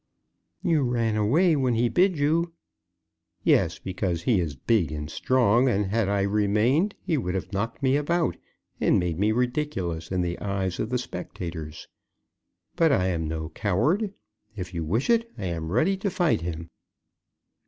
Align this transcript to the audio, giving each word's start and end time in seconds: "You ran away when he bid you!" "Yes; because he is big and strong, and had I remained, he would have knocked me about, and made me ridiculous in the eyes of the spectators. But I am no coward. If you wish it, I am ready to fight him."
"You 0.63 0.81
ran 0.81 1.15
away 1.15 1.55
when 1.55 1.75
he 1.75 1.87
bid 1.87 2.17
you!" 2.17 2.53
"Yes; 3.43 3.77
because 3.77 4.23
he 4.23 4.39
is 4.39 4.55
big 4.55 4.91
and 4.91 5.07
strong, 5.11 5.69
and 5.69 5.85
had 5.91 6.09
I 6.09 6.23
remained, 6.23 6.95
he 7.03 7.19
would 7.19 7.35
have 7.35 7.53
knocked 7.53 7.83
me 7.83 7.97
about, 7.97 8.35
and 8.79 8.97
made 8.99 9.19
me 9.19 9.31
ridiculous 9.31 10.11
in 10.11 10.21
the 10.23 10.39
eyes 10.39 10.79
of 10.79 10.89
the 10.89 10.97
spectators. 10.97 11.87
But 12.75 12.91
I 12.91 13.09
am 13.09 13.27
no 13.27 13.49
coward. 13.49 14.11
If 14.55 14.73
you 14.73 14.83
wish 14.83 15.07
it, 15.07 15.31
I 15.37 15.45
am 15.45 15.71
ready 15.71 15.95
to 15.97 16.09
fight 16.09 16.41
him." 16.41 16.71